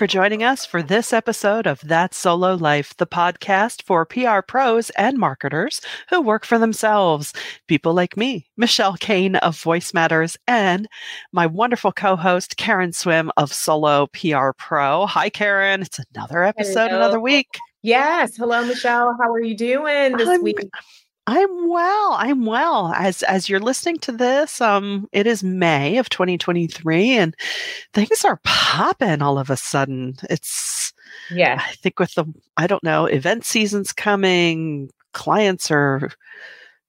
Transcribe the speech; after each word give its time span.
For 0.00 0.06
joining 0.06 0.42
us 0.42 0.64
for 0.64 0.82
this 0.82 1.12
episode 1.12 1.66
of 1.66 1.78
That 1.82 2.14
Solo 2.14 2.54
Life, 2.54 2.96
the 2.96 3.06
podcast 3.06 3.82
for 3.82 4.06
PR 4.06 4.40
pros 4.40 4.88
and 4.96 5.18
marketers 5.18 5.82
who 6.08 6.22
work 6.22 6.46
for 6.46 6.58
themselves. 6.58 7.34
People 7.68 7.92
like 7.92 8.16
me, 8.16 8.48
Michelle 8.56 8.96
Kane 8.96 9.36
of 9.36 9.60
Voice 9.60 9.92
Matters, 9.92 10.38
and 10.46 10.88
my 11.32 11.44
wonderful 11.46 11.92
co 11.92 12.16
host, 12.16 12.56
Karen 12.56 12.94
Swim 12.94 13.30
of 13.36 13.52
Solo 13.52 14.06
PR 14.14 14.52
Pro. 14.56 15.04
Hi, 15.04 15.28
Karen. 15.28 15.82
It's 15.82 16.00
another 16.14 16.44
episode, 16.44 16.88
Hello. 16.88 16.96
another 16.96 17.20
week. 17.20 17.48
Yes. 17.82 18.38
Hello, 18.38 18.64
Michelle. 18.64 19.14
How 19.20 19.30
are 19.30 19.42
you 19.42 19.54
doing 19.54 20.16
this 20.16 20.30
I'm, 20.30 20.42
week? 20.42 20.60
I'm 21.26 21.68
well. 21.68 22.14
I'm 22.18 22.46
well. 22.46 22.92
As 22.96 23.22
as 23.22 23.48
you're 23.48 23.60
listening 23.60 23.98
to 23.98 24.12
this, 24.12 24.60
um, 24.60 25.08
it 25.12 25.26
is 25.26 25.44
May 25.44 25.98
of 25.98 26.08
2023, 26.10 27.12
and 27.12 27.36
things 27.92 28.24
are 28.24 28.40
popping 28.42 29.22
all 29.22 29.38
of 29.38 29.50
a 29.50 29.56
sudden. 29.56 30.16
It's 30.28 30.92
yeah. 31.30 31.62
I 31.64 31.72
think 31.74 31.98
with 31.98 32.14
the 32.14 32.24
I 32.56 32.66
don't 32.66 32.82
know 32.82 33.06
event 33.06 33.44
season's 33.44 33.92
coming, 33.92 34.90
clients 35.12 35.70
are 35.70 36.10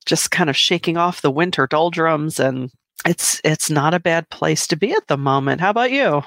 just 0.05 0.31
kind 0.31 0.49
of 0.49 0.57
shaking 0.57 0.97
off 0.97 1.21
the 1.21 1.31
winter 1.31 1.67
doldrums, 1.67 2.39
and 2.39 2.71
it's 3.05 3.41
it's 3.43 3.69
not 3.69 3.93
a 3.93 3.99
bad 3.99 4.29
place 4.29 4.65
to 4.67 4.75
be 4.75 4.91
at 4.93 5.07
the 5.07 5.17
moment. 5.17 5.61
How 5.61 5.69
about 5.69 5.91
you? 5.91 6.23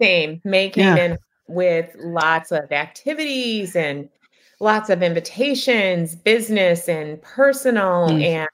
Same. 0.00 0.40
May 0.44 0.70
came 0.70 0.96
yeah. 0.96 1.04
in 1.04 1.18
with 1.48 1.94
lots 1.98 2.52
of 2.52 2.70
activities 2.72 3.74
and 3.76 4.08
lots 4.60 4.90
of 4.90 5.02
invitations, 5.02 6.14
business 6.14 6.88
and 6.88 7.20
personal 7.22 8.08
mm. 8.08 8.22
and 8.22 8.48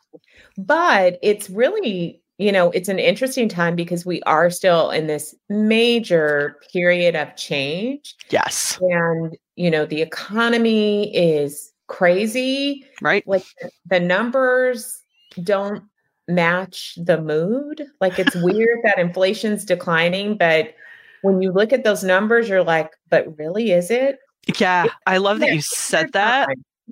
but 0.58 1.18
it's 1.22 1.50
really 1.50 2.20
you 2.38 2.52
know, 2.52 2.70
it's 2.72 2.88
an 2.88 2.98
interesting 2.98 3.48
time 3.48 3.74
because 3.76 4.04
we 4.04 4.20
are 4.22 4.50
still 4.50 4.90
in 4.90 5.06
this 5.06 5.34
major 5.48 6.56
period 6.70 7.16
of 7.16 7.34
change. 7.36 8.14
Yes. 8.28 8.78
And, 8.82 9.36
you 9.54 9.70
know, 9.70 9.86
the 9.86 10.02
economy 10.02 11.16
is 11.16 11.72
crazy. 11.86 12.84
Right. 13.00 13.26
Like 13.26 13.44
the 13.86 14.00
numbers 14.00 15.00
don't 15.42 15.84
match 16.28 16.98
the 17.02 17.20
mood. 17.20 17.86
Like 18.02 18.18
it's 18.18 18.36
weird 18.42 18.80
that 18.84 18.98
inflation's 18.98 19.64
declining, 19.64 20.36
but 20.36 20.74
when 21.22 21.40
you 21.40 21.50
look 21.52 21.72
at 21.72 21.84
those 21.84 22.04
numbers, 22.04 22.48
you're 22.50 22.62
like, 22.62 22.92
but 23.08 23.38
really, 23.38 23.72
is 23.72 23.90
it? 23.90 24.18
Yeah, 24.58 24.86
I 25.06 25.18
love 25.18 25.40
that 25.40 25.52
you 25.52 25.60
said 25.60 26.12
that. 26.12 26.48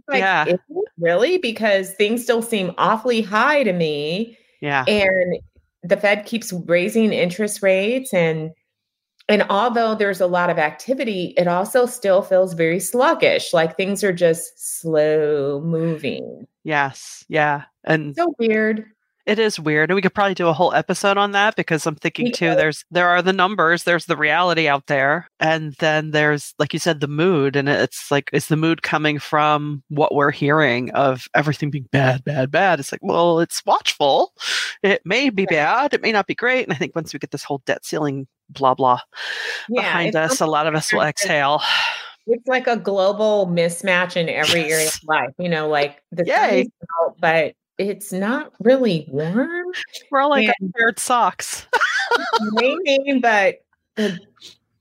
Like, 0.09 0.19
yeah. 0.19 0.57
Really? 0.99 1.39
Because 1.39 1.95
things 1.95 2.23
still 2.23 2.43
seem 2.43 2.73
awfully 2.79 3.23
high 3.23 3.63
to 3.63 3.73
me. 3.73 4.37
Yeah. 4.61 4.85
And 4.89 5.39
the 5.83 5.97
Fed 5.97 6.27
keeps 6.27 6.53
raising 6.67 7.13
interest 7.13 7.63
rates 7.63 8.13
and 8.13 8.51
and 9.29 9.43
although 9.49 9.95
there's 9.95 10.21
a 10.21 10.27
lot 10.27 10.51
of 10.51 10.59
activity, 10.59 11.33
it 11.39 11.49
also 11.49 11.87
still 11.87 12.21
feels 12.21 12.53
very 12.53 12.79
sluggish. 12.79 13.55
Like 13.55 13.75
things 13.75 14.05
are 14.05 14.13
just 14.13 14.81
slow 14.81 15.63
moving. 15.65 16.47
Yes. 16.63 17.25
Yeah. 17.29 17.63
And 17.85 18.15
so 18.15 18.35
weird. 18.39 18.85
It 19.27 19.39
is 19.39 19.59
weird. 19.59 19.91
And 19.91 19.95
we 19.95 20.03
could 20.03 20.13
probably 20.13 20.35
do 20.35 20.49
a 20.49 20.53
whole 20.53 20.75
episode 20.75 21.17
on 21.17 21.33
that 21.33 21.57
because 21.57 21.87
I'm 21.87 21.95
thinking 21.95 22.31
too 22.31 22.55
there's 22.55 22.85
there 22.91 23.09
are 23.09 23.23
the 23.23 23.33
numbers, 23.33 23.85
there's 23.85 24.05
the 24.05 24.19
reality 24.19 24.69
out 24.69 24.87
there, 24.87 25.29
and 25.41 25.73
then 25.79 26.11
there's 26.11 26.55
like 26.59 26.75
you 26.75 26.79
said 26.79 27.01
the 27.01 27.09
mood 27.09 27.57
and 27.57 27.69
it's 27.69 28.11
like 28.11 28.29
is 28.35 28.49
the 28.49 28.57
mood 28.57 28.83
coming 28.83 29.19
from 29.19 29.83
what 29.89 30.15
we're 30.15 30.31
hearing 30.31 30.91
of 30.91 31.27
everything 31.35 31.71
being 31.71 31.89
bad, 31.91 32.23
bad, 32.25 32.51
bad. 32.51 32.81
It's 32.81 32.93
like, 32.93 33.03
well, 33.03 33.41
it's 33.41 33.65
watchful. 33.65 34.33
It 34.83 35.01
may 35.07 35.31
be 35.31 35.47
bad, 35.47 35.95
it 35.95 36.03
may 36.03 36.13
not 36.13 36.27
be 36.27 36.35
great. 36.35 36.65
And 36.65 36.73
I 36.75 36.77
think 36.77 36.95
once 36.95 37.15
we 37.15 37.19
get 37.19 37.31
this 37.31 37.45
whole 37.45 37.63
debt 37.65 37.85
ceiling 37.87 38.27
blah 38.51 38.75
blah 38.75 39.01
yeah, 39.71 39.81
behind 39.81 40.17
us, 40.17 40.43
a 40.43 40.47
lot 40.47 40.67
of 40.67 40.75
us 40.75 40.93
will 40.93 41.01
exhale. 41.01 41.63
It's 42.27 42.47
like 42.47 42.67
a 42.67 42.77
global 42.77 43.47
mismatch 43.47 44.17
in 44.17 44.29
every 44.29 44.71
area 44.71 44.89
of 44.89 45.01
life. 45.05 45.31
You 45.39 45.49
know, 45.49 45.69
like 45.69 46.03
the 46.11 46.25
Yay. 46.27 46.69
Out, 47.03 47.17
but 47.19 47.55
it's 47.79 48.13
not 48.13 48.53
really 48.61 49.07
warm. 49.09 49.67
We're 50.11 50.21
all 50.21 50.31
like 50.31 50.55
weird 50.61 50.99
socks. 50.99 51.67
raining, 52.53 53.21
but 53.21 53.65
the 53.97 54.19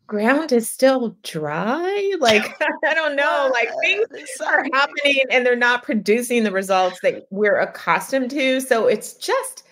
ground 0.08 0.52
is 0.52 0.70
still 0.70 1.16
dry. 1.24 2.14
Like 2.20 2.56
I 2.86 2.94
don't 2.94 3.16
know. 3.16 3.50
Like 3.52 3.70
things 3.82 4.08
are 4.46 4.66
happening 4.74 5.22
and 5.32 5.46
they're 5.46 5.56
not 5.56 5.84
producing 5.84 6.44
the 6.44 6.52
results 6.52 7.00
that 7.04 7.28
we're 7.30 7.60
accustomed 7.60 8.30
to. 8.32 8.62
So 8.62 8.88
it's 8.88 9.14
just 9.14 9.64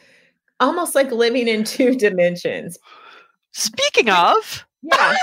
almost 0.59 0.95
like 0.95 1.11
living 1.11 1.47
in 1.47 1.63
two 1.63 1.95
dimensions. 1.95 2.77
Speaking 3.53 4.09
of, 4.09 4.65
yeah. 4.81 5.15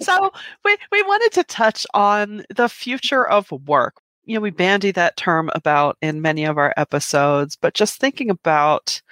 so 0.00 0.30
we, 0.64 0.76
we 0.92 1.02
wanted 1.02 1.32
to 1.32 1.44
touch 1.44 1.84
on 1.92 2.44
the 2.54 2.68
future 2.68 3.26
of 3.26 3.50
work 3.66 4.01
you 4.24 4.34
know, 4.34 4.40
we 4.40 4.50
bandy 4.50 4.92
that 4.92 5.16
term 5.16 5.50
about 5.54 5.96
in 6.00 6.22
many 6.22 6.44
of 6.44 6.58
our 6.58 6.72
episodes, 6.76 7.56
but 7.56 7.74
just 7.74 7.98
thinking 7.98 8.30
about, 8.30 9.02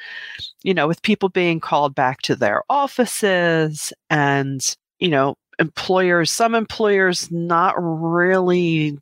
you 0.63 0.73
know, 0.73 0.87
with 0.87 1.03
people 1.03 1.29
being 1.29 1.61
called 1.61 1.95
back 1.95 2.23
to 2.23 2.37
their 2.37 2.63
offices 2.71 3.93
and, 4.09 4.77
you 4.99 5.09
know, 5.09 5.37
employers, 5.59 6.31
some 6.31 6.55
employers 6.55 7.31
not 7.31 7.75
really 7.77 8.99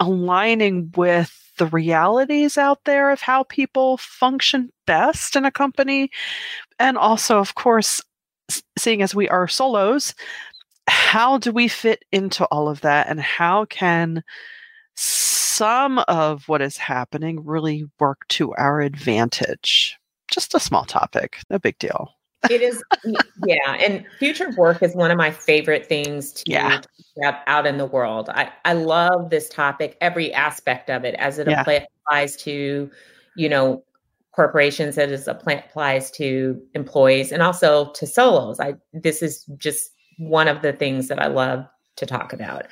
aligning 0.00 0.92
with 0.96 1.32
the 1.58 1.66
realities 1.66 2.58
out 2.58 2.84
there 2.84 3.10
of 3.10 3.20
how 3.20 3.42
people 3.44 3.96
function 3.96 4.70
best 4.86 5.36
in 5.36 5.44
a 5.44 5.50
company. 5.50 6.10
And 6.78 6.98
also, 6.98 7.38
of 7.38 7.54
course, 7.54 8.02
seeing 8.78 9.02
as 9.02 9.14
we 9.14 9.28
are 9.28 9.48
solos, 9.48 10.14
how 10.86 11.38
do 11.38 11.50
we 11.50 11.68
fit 11.68 12.04
into 12.12 12.44
all 12.46 12.68
of 12.68 12.82
that 12.82 13.08
and 13.08 13.20
how 13.20 13.64
can 13.64 14.22
some 14.96 15.98
of 16.08 16.48
what 16.48 16.62
is 16.62 16.76
happening 16.76 17.44
really 17.44 17.84
work 17.98 18.26
to 18.28 18.54
our 18.54 18.80
advantage. 18.80 19.98
Just 20.28 20.54
a 20.54 20.60
small 20.60 20.84
topic, 20.84 21.38
no 21.50 21.58
big 21.58 21.78
deal. 21.78 22.12
it 22.50 22.62
is, 22.62 22.82
yeah. 23.46 23.74
And 23.80 24.04
future 24.18 24.50
work 24.56 24.82
is 24.82 24.94
one 24.94 25.10
of 25.10 25.16
my 25.16 25.30
favorite 25.30 25.86
things 25.86 26.32
to 26.32 26.42
yeah. 26.46 26.80
get 27.22 27.42
out 27.46 27.66
in 27.66 27.78
the 27.78 27.86
world. 27.86 28.28
I, 28.30 28.50
I 28.64 28.74
love 28.74 29.30
this 29.30 29.48
topic, 29.48 29.96
every 30.00 30.32
aspect 30.32 30.90
of 30.90 31.04
it 31.04 31.14
as 31.16 31.38
it 31.38 31.48
yeah. 31.48 31.62
applies 31.62 32.36
to, 32.42 32.90
you 33.36 33.48
know, 33.48 33.82
corporations, 34.34 34.98
as 34.98 35.26
it 35.26 35.28
applies 35.28 36.10
to 36.12 36.60
employees 36.74 37.32
and 37.32 37.42
also 37.42 37.90
to 37.92 38.06
solos. 38.06 38.60
I 38.60 38.74
this 38.92 39.22
is 39.22 39.44
just 39.56 39.90
one 40.18 40.46
of 40.46 40.62
the 40.62 40.72
things 40.72 41.08
that 41.08 41.20
I 41.20 41.26
love 41.26 41.66
to 41.96 42.06
talk 42.06 42.32
about. 42.32 42.66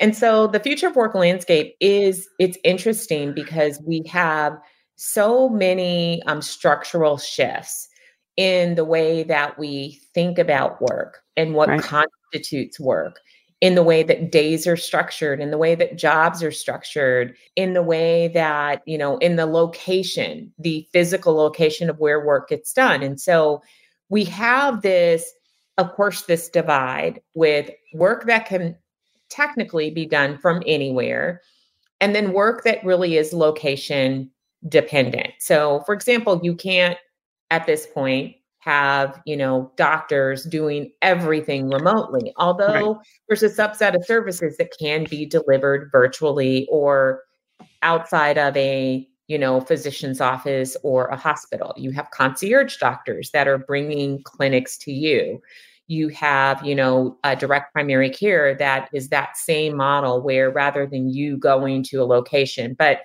And 0.00 0.16
so 0.16 0.46
the 0.46 0.60
future 0.60 0.86
of 0.88 0.96
work 0.96 1.14
landscape 1.14 1.74
is 1.80 2.28
it's 2.38 2.58
interesting 2.64 3.32
because 3.32 3.80
we 3.86 4.02
have 4.08 4.56
so 4.96 5.48
many 5.48 6.22
um, 6.24 6.42
structural 6.42 7.18
shifts 7.18 7.88
in 8.36 8.74
the 8.74 8.84
way 8.84 9.22
that 9.24 9.58
we 9.58 10.00
think 10.14 10.38
about 10.38 10.80
work 10.80 11.22
and 11.36 11.54
what 11.54 11.68
right. 11.68 11.82
constitutes 11.82 12.78
work 12.78 13.20
in 13.62 13.74
the 13.74 13.82
way 13.82 14.02
that 14.02 14.30
days 14.30 14.66
are 14.66 14.76
structured 14.76 15.40
in 15.40 15.50
the 15.50 15.58
way 15.58 15.74
that 15.74 15.96
jobs 15.96 16.42
are 16.42 16.52
structured 16.52 17.34
in 17.56 17.72
the 17.72 17.82
way 17.82 18.28
that 18.28 18.82
you 18.86 18.98
know 18.98 19.16
in 19.18 19.36
the 19.36 19.46
location 19.46 20.52
the 20.58 20.86
physical 20.92 21.34
location 21.34 21.88
of 21.88 21.98
where 21.98 22.24
work 22.24 22.50
gets 22.50 22.72
done 22.72 23.02
and 23.02 23.18
so 23.18 23.62
we 24.10 24.24
have 24.24 24.82
this 24.82 25.32
of 25.78 25.92
course 25.92 26.22
this 26.22 26.48
divide 26.48 27.20
with 27.34 27.70
work 27.92 28.26
that 28.26 28.46
can 28.46 28.76
technically 29.28 29.90
be 29.90 30.06
done 30.06 30.38
from 30.38 30.62
anywhere. 30.66 31.40
And 32.00 32.14
then 32.14 32.32
work 32.32 32.64
that 32.64 32.84
really 32.84 33.16
is 33.16 33.32
location 33.32 34.30
dependent. 34.68 35.32
So, 35.38 35.82
for 35.86 35.94
example, 35.94 36.40
you 36.42 36.54
can't 36.54 36.98
at 37.50 37.66
this 37.66 37.86
point 37.86 38.36
have, 38.58 39.20
you 39.24 39.36
know, 39.36 39.70
doctors 39.76 40.44
doing 40.44 40.90
everything 41.00 41.70
remotely, 41.70 42.32
although 42.36 42.94
right. 42.94 43.06
there's 43.28 43.44
a 43.44 43.48
subset 43.48 43.94
of 43.94 44.04
services 44.04 44.56
that 44.56 44.72
can 44.78 45.06
be 45.08 45.24
delivered 45.24 45.88
virtually 45.92 46.66
or 46.70 47.22
outside 47.82 48.36
of 48.38 48.56
a 48.56 49.08
you 49.28 49.38
know, 49.38 49.60
physician's 49.60 50.20
office 50.20 50.76
or 50.82 51.06
a 51.06 51.16
hospital. 51.16 51.74
You 51.76 51.90
have 51.92 52.10
concierge 52.10 52.76
doctors 52.76 53.30
that 53.32 53.48
are 53.48 53.58
bringing 53.58 54.22
clinics 54.22 54.78
to 54.78 54.92
you. 54.92 55.42
You 55.88 56.08
have 56.08 56.64
you 56.64 56.74
know 56.74 57.16
a 57.24 57.36
direct 57.36 57.72
primary 57.72 58.10
care 58.10 58.54
that 58.56 58.88
is 58.92 59.08
that 59.10 59.36
same 59.36 59.76
model 59.76 60.20
where 60.22 60.50
rather 60.50 60.86
than 60.86 61.10
you 61.10 61.36
going 61.36 61.84
to 61.84 62.02
a 62.02 62.04
location 62.04 62.74
but 62.76 63.02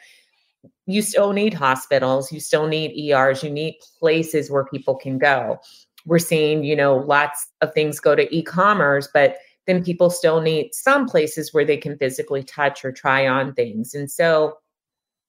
you 0.87 1.03
still 1.03 1.31
need 1.31 1.53
hospitals 1.53 2.31
you 2.31 2.39
still 2.39 2.65
need 2.67 3.11
ers 3.11 3.43
you 3.43 3.51
need 3.51 3.75
places 3.99 4.49
where 4.49 4.65
people 4.65 4.95
can 4.95 5.19
go. 5.19 5.59
We're 6.07 6.17
seeing 6.17 6.63
you 6.63 6.75
know 6.75 6.97
lots 6.97 7.47
of 7.61 7.71
things 7.73 7.99
go 7.99 8.15
to 8.15 8.35
e-commerce 8.35 9.07
but 9.13 9.37
then 9.67 9.83
people 9.83 10.09
still 10.09 10.41
need 10.41 10.73
some 10.73 11.05
places 11.07 11.53
where 11.53 11.65
they 11.65 11.77
can 11.77 11.97
physically 11.97 12.43
touch 12.43 12.83
or 12.83 12.91
try 12.91 13.27
on 13.27 13.53
things. 13.53 13.93
And 13.93 14.09
so 14.09 14.57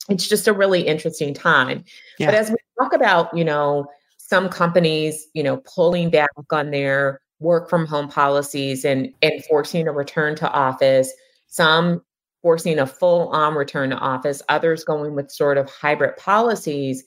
it's 0.09 0.29
just 0.29 0.49
a 0.49 0.53
really 0.53 0.83
interesting 0.83 1.33
time 1.33 1.85
yeah. 2.19 2.27
but 2.27 2.35
as 2.35 2.51
we 2.51 2.57
talk 2.81 2.93
about 2.93 3.35
you 3.37 3.45
know 3.45 3.87
some 4.17 4.49
companies 4.49 5.27
you 5.35 5.43
know 5.43 5.59
pulling 5.59 6.11
back 6.11 6.31
on 6.51 6.71
their 6.71 7.21
work 7.43 7.69
from 7.69 7.87
home 7.87 8.09
policies 8.09 8.85
and 8.85 9.13
enforcing 9.23 9.87
a 9.87 9.93
return 9.93 10.35
to 10.37 10.51
office, 10.51 11.13
some 11.49 12.01
forcing 12.41 12.79
a 12.79 12.87
full 12.87 13.29
on 13.29 13.55
return 13.55 13.91
to 13.91 13.97
office, 13.97 14.43
others 14.49 14.85
going 14.85 15.15
with 15.15 15.31
sort 15.31 15.59
of 15.59 15.69
hybrid 15.69 16.17
policies, 16.17 17.05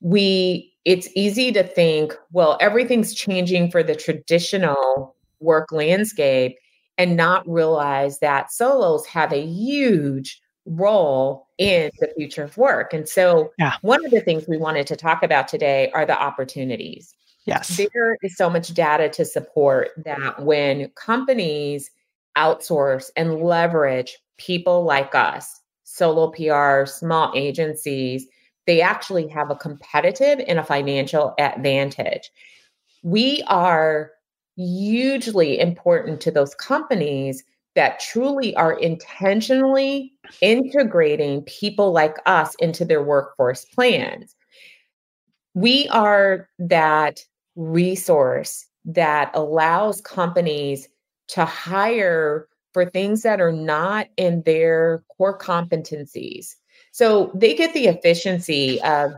we 0.00 0.72
it's 0.84 1.08
easy 1.14 1.52
to 1.52 1.62
think, 1.62 2.14
well, 2.32 2.56
everything's 2.60 3.12
changing 3.12 3.70
for 3.70 3.82
the 3.82 3.94
traditional 3.94 5.14
work 5.40 5.70
landscape 5.70 6.56
and 6.96 7.16
not 7.16 7.48
realize 7.48 8.18
that 8.20 8.50
solos 8.50 9.04
have 9.06 9.32
a 9.32 9.44
huge 9.44 10.40
role 10.68 11.46
in 11.58 11.90
the 12.00 12.08
future 12.16 12.44
of 12.44 12.56
work. 12.56 12.92
And 12.92 13.08
so, 13.08 13.52
yeah. 13.58 13.74
one 13.82 14.04
of 14.04 14.10
the 14.10 14.20
things 14.20 14.46
we 14.48 14.58
wanted 14.58 14.86
to 14.88 14.96
talk 14.96 15.22
about 15.22 15.48
today 15.48 15.90
are 15.92 16.06
the 16.06 16.20
opportunities. 16.20 17.14
Yes. 17.44 17.76
There 17.76 18.18
is 18.22 18.36
so 18.36 18.50
much 18.50 18.74
data 18.74 19.08
to 19.10 19.24
support 19.24 19.90
that 20.04 20.44
when 20.44 20.90
companies 20.90 21.90
outsource 22.36 23.10
and 23.16 23.42
leverage 23.42 24.18
people 24.36 24.84
like 24.84 25.14
us, 25.14 25.60
solo 25.84 26.30
PR, 26.30 26.84
small 26.86 27.32
agencies, 27.34 28.26
they 28.66 28.82
actually 28.82 29.26
have 29.28 29.50
a 29.50 29.56
competitive 29.56 30.44
and 30.46 30.58
a 30.58 30.64
financial 30.64 31.34
advantage. 31.38 32.30
We 33.02 33.42
are 33.46 34.10
hugely 34.56 35.58
important 35.58 36.20
to 36.20 36.30
those 36.30 36.54
companies 36.54 37.44
that 37.74 38.00
truly 38.00 38.54
are 38.56 38.74
intentionally 38.74 40.12
integrating 40.40 41.42
people 41.42 41.92
like 41.92 42.16
us 42.26 42.54
into 42.56 42.84
their 42.84 43.02
workforce 43.02 43.64
plans. 43.64 44.34
We 45.54 45.88
are 45.88 46.48
that 46.58 47.20
resource 47.56 48.66
that 48.84 49.30
allows 49.34 50.00
companies 50.00 50.88
to 51.28 51.44
hire 51.44 52.48
for 52.72 52.88
things 52.88 53.22
that 53.22 53.40
are 53.40 53.52
not 53.52 54.08
in 54.16 54.42
their 54.46 55.02
core 55.16 55.38
competencies. 55.38 56.54
So 56.92 57.30
they 57.34 57.54
get 57.54 57.74
the 57.74 57.86
efficiency 57.86 58.80
of 58.82 59.12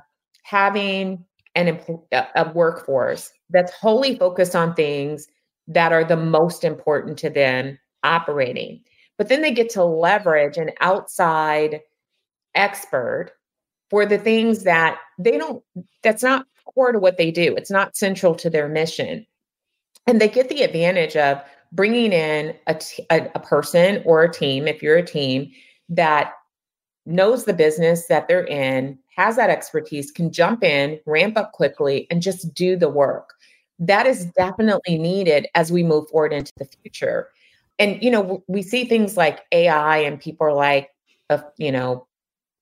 having 0.44 1.24
an 1.54 1.80
a 2.12 2.50
workforce 2.54 3.30
that's 3.50 3.72
wholly 3.72 4.16
focused 4.16 4.54
on 4.54 4.74
things 4.74 5.26
that 5.66 5.92
are 5.92 6.04
the 6.04 6.16
most 6.16 6.64
important 6.64 7.18
to 7.18 7.30
them 7.30 7.78
operating. 8.02 8.82
But 9.20 9.28
then 9.28 9.42
they 9.42 9.52
get 9.52 9.68
to 9.72 9.84
leverage 9.84 10.56
an 10.56 10.70
outside 10.80 11.82
expert 12.54 13.32
for 13.90 14.06
the 14.06 14.16
things 14.16 14.64
that 14.64 14.96
they 15.18 15.36
don't, 15.36 15.62
that's 16.02 16.22
not 16.22 16.46
core 16.64 16.92
to 16.92 16.98
what 16.98 17.18
they 17.18 17.30
do. 17.30 17.54
It's 17.54 17.70
not 17.70 17.98
central 17.98 18.34
to 18.36 18.48
their 18.48 18.66
mission. 18.66 19.26
And 20.06 20.22
they 20.22 20.28
get 20.28 20.48
the 20.48 20.62
advantage 20.62 21.16
of 21.16 21.38
bringing 21.70 22.14
in 22.14 22.56
a, 22.66 22.76
t- 22.76 23.04
a, 23.10 23.30
a 23.34 23.40
person 23.40 24.02
or 24.06 24.22
a 24.22 24.32
team, 24.32 24.66
if 24.66 24.82
you're 24.82 24.96
a 24.96 25.04
team, 25.04 25.52
that 25.90 26.32
knows 27.04 27.44
the 27.44 27.52
business 27.52 28.06
that 28.06 28.26
they're 28.26 28.46
in, 28.46 28.98
has 29.16 29.36
that 29.36 29.50
expertise, 29.50 30.10
can 30.10 30.32
jump 30.32 30.64
in, 30.64 30.98
ramp 31.04 31.36
up 31.36 31.52
quickly, 31.52 32.06
and 32.10 32.22
just 32.22 32.54
do 32.54 32.74
the 32.74 32.88
work. 32.88 33.34
That 33.78 34.06
is 34.06 34.24
definitely 34.34 34.96
needed 34.96 35.46
as 35.54 35.70
we 35.70 35.82
move 35.82 36.08
forward 36.08 36.32
into 36.32 36.52
the 36.56 36.64
future 36.64 37.28
and 37.80 38.00
you 38.00 38.10
know 38.10 38.44
we 38.46 38.62
see 38.62 38.84
things 38.84 39.16
like 39.16 39.40
ai 39.50 39.96
and 39.96 40.20
people 40.20 40.46
are 40.46 40.52
like 40.52 40.90
uh, 41.30 41.38
you 41.56 41.72
know 41.72 42.06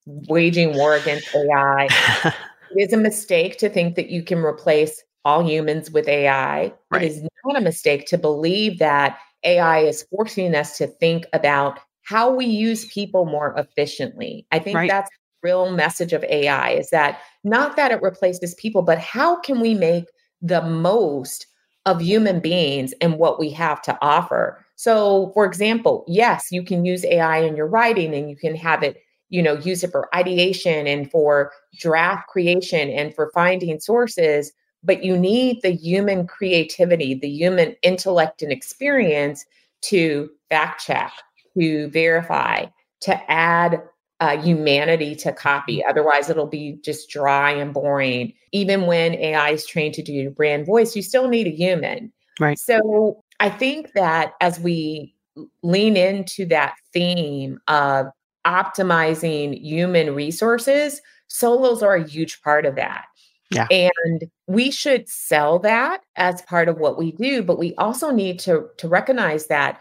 waging 0.06 0.74
war 0.74 0.94
against 0.94 1.34
ai 1.34 1.88
it 2.24 2.34
is 2.76 2.92
a 2.94 2.96
mistake 2.96 3.58
to 3.58 3.68
think 3.68 3.96
that 3.96 4.08
you 4.08 4.22
can 4.22 4.38
replace 4.38 5.02
all 5.26 5.46
humans 5.46 5.90
with 5.90 6.08
ai 6.08 6.72
right. 6.90 7.02
it 7.02 7.04
is 7.04 7.22
not 7.44 7.58
a 7.58 7.60
mistake 7.60 8.06
to 8.06 8.16
believe 8.16 8.78
that 8.78 9.18
ai 9.44 9.80
is 9.80 10.06
forcing 10.10 10.54
us 10.54 10.78
to 10.78 10.86
think 10.86 11.26
about 11.34 11.80
how 12.02 12.32
we 12.32 12.46
use 12.46 12.86
people 12.86 13.26
more 13.26 13.54
efficiently 13.58 14.46
i 14.52 14.58
think 14.58 14.76
right. 14.76 14.88
that's 14.88 15.10
the 15.10 15.48
real 15.48 15.70
message 15.72 16.14
of 16.14 16.24
ai 16.24 16.70
is 16.70 16.88
that 16.90 17.20
not 17.44 17.76
that 17.76 17.90
it 17.90 18.00
replaces 18.00 18.54
people 18.54 18.80
but 18.80 18.98
how 18.98 19.38
can 19.40 19.60
we 19.60 19.74
make 19.74 20.06
the 20.40 20.62
most 20.62 21.46
of 21.84 22.00
human 22.00 22.40
beings 22.40 22.94
and 23.00 23.18
what 23.18 23.38
we 23.38 23.50
have 23.50 23.82
to 23.82 23.96
offer 24.00 24.64
so, 24.78 25.32
for 25.34 25.44
example, 25.44 26.04
yes, 26.06 26.52
you 26.52 26.62
can 26.62 26.84
use 26.84 27.04
AI 27.04 27.38
in 27.38 27.56
your 27.56 27.66
writing 27.66 28.14
and 28.14 28.30
you 28.30 28.36
can 28.36 28.54
have 28.54 28.84
it, 28.84 29.02
you 29.28 29.42
know, 29.42 29.54
use 29.54 29.82
it 29.82 29.90
for 29.90 30.08
ideation 30.14 30.86
and 30.86 31.10
for 31.10 31.50
draft 31.76 32.28
creation 32.28 32.88
and 32.88 33.12
for 33.12 33.32
finding 33.34 33.80
sources, 33.80 34.52
but 34.84 35.02
you 35.02 35.18
need 35.18 35.62
the 35.62 35.72
human 35.72 36.28
creativity, 36.28 37.14
the 37.14 37.28
human 37.28 37.74
intellect 37.82 38.40
and 38.40 38.52
experience 38.52 39.44
to 39.80 40.30
fact 40.48 40.84
check, 40.84 41.12
to 41.58 41.88
verify, 41.88 42.66
to 43.00 43.30
add 43.30 43.82
uh, 44.20 44.40
humanity 44.40 45.16
to 45.16 45.32
copy. 45.32 45.84
Otherwise, 45.84 46.30
it'll 46.30 46.46
be 46.46 46.78
just 46.84 47.10
dry 47.10 47.50
and 47.50 47.74
boring. 47.74 48.32
Even 48.52 48.86
when 48.86 49.14
AI 49.14 49.50
is 49.50 49.66
trained 49.66 49.94
to 49.94 50.02
do 50.04 50.12
your 50.12 50.30
brand 50.30 50.66
voice, 50.66 50.94
you 50.94 51.02
still 51.02 51.26
need 51.26 51.48
a 51.48 51.50
human. 51.50 52.12
Right. 52.38 52.56
So 52.56 53.24
I 53.40 53.50
think 53.50 53.92
that 53.94 54.32
as 54.40 54.58
we 54.58 55.14
lean 55.62 55.96
into 55.96 56.46
that 56.46 56.74
theme 56.92 57.60
of 57.68 58.06
optimizing 58.46 59.60
human 59.60 60.14
resources, 60.14 61.00
solos 61.28 61.82
are 61.82 61.96
a 61.96 62.08
huge 62.08 62.40
part 62.42 62.66
of 62.66 62.74
that. 62.76 63.04
Yeah. 63.50 63.66
And 63.70 64.24
we 64.46 64.70
should 64.70 65.08
sell 65.08 65.58
that 65.60 66.02
as 66.16 66.42
part 66.42 66.68
of 66.68 66.78
what 66.78 66.98
we 66.98 67.12
do, 67.12 67.42
but 67.42 67.58
we 67.58 67.74
also 67.76 68.10
need 68.10 68.38
to, 68.40 68.68
to 68.76 68.88
recognize 68.88 69.46
that 69.46 69.80